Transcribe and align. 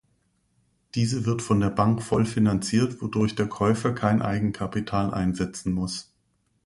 Diese 0.95 1.27
wird 1.27 1.43
von 1.43 1.59
der 1.59 1.69
Bank 1.69 2.01
voll 2.01 2.25
finanziert, 2.25 3.03
wodurch 3.03 3.35
der 3.35 3.47
Käufer 3.47 3.93
kein 3.93 4.23
Eigenkapital 4.23 5.13
einsetzen 5.13 5.73
muss. 5.73 6.11